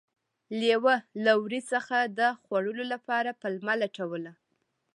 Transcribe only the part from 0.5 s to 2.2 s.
لیوه له وري څخه